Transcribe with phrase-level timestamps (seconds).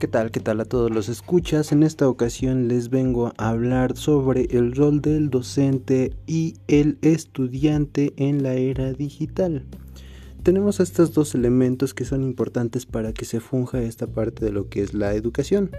[0.00, 0.30] ¿Qué tal?
[0.30, 1.72] ¿Qué tal a todos los escuchas?
[1.72, 8.14] En esta ocasión les vengo a hablar sobre el rol del docente y el estudiante
[8.16, 9.66] en la era digital.
[10.42, 14.70] Tenemos estos dos elementos que son importantes para que se funja esta parte de lo
[14.70, 15.70] que es la educación.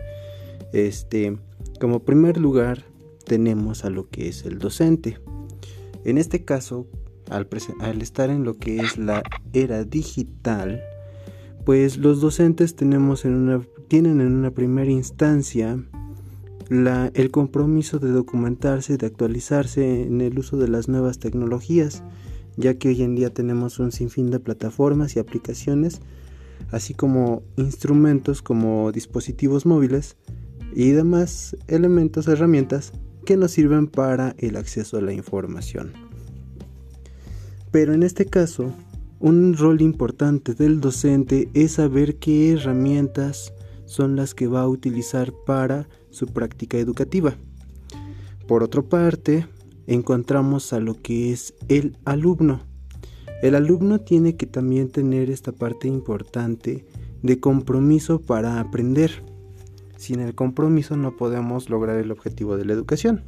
[0.71, 1.39] Este,
[1.79, 2.83] como primer lugar,
[3.25, 5.17] tenemos a lo que es el docente.
[6.05, 6.85] En este caso,
[7.31, 7.47] al,
[7.79, 10.79] al estar en lo que es la era digital,
[11.65, 15.77] pues los docentes tienen en una primera instancia
[16.69, 22.01] el compromiso de documentarse, de actualizarse en el uso de las nuevas tecnologías,
[22.55, 25.99] ya que hoy en día tenemos un sinfín de plataformas y aplicaciones,
[26.71, 30.15] así como instrumentos como dispositivos móviles
[30.73, 32.93] y demás elementos, herramientas
[33.25, 35.91] que nos sirven para el acceso a la información.
[37.71, 38.73] Pero en este caso,
[39.21, 43.53] un rol importante del docente es saber qué herramientas
[43.85, 47.35] son las que va a utilizar para su práctica educativa.
[48.47, 49.45] Por otra parte,
[49.85, 52.61] encontramos a lo que es el alumno.
[53.43, 56.85] El alumno tiene que también tener esta parte importante
[57.21, 59.23] de compromiso para aprender.
[59.97, 63.21] Sin el compromiso no podemos lograr el objetivo de la educación.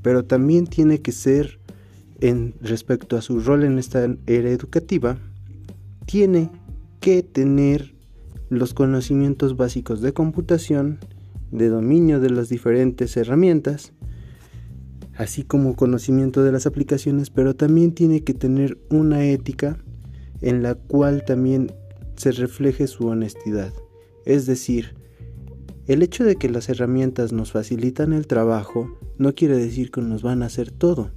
[0.00, 1.60] Pero también tiene que ser
[2.20, 5.18] en respecto a su rol en esta era educativa,
[6.06, 6.50] tiene
[7.00, 7.94] que tener
[8.48, 10.98] los conocimientos básicos de computación,
[11.50, 13.92] de dominio de las diferentes herramientas,
[15.16, 19.78] así como conocimiento de las aplicaciones, pero también tiene que tener una ética
[20.40, 21.72] en la cual también
[22.16, 23.72] se refleje su honestidad.
[24.24, 24.94] Es decir,
[25.86, 30.22] el hecho de que las herramientas nos facilitan el trabajo no quiere decir que nos
[30.22, 31.12] van a hacer todo.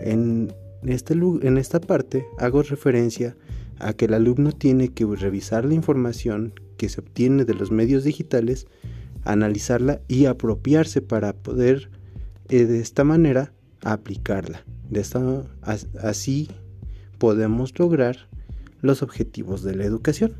[0.00, 0.52] En,
[0.84, 3.36] este, en esta parte hago referencia
[3.78, 8.04] a que el alumno tiene que revisar la información que se obtiene de los medios
[8.04, 8.66] digitales,
[9.24, 11.90] analizarla y apropiarse para poder
[12.48, 13.52] eh, de esta manera
[13.82, 14.64] aplicarla.
[14.88, 15.44] De esta,
[16.02, 16.48] así
[17.18, 18.28] podemos lograr
[18.80, 20.34] los objetivos de la educación.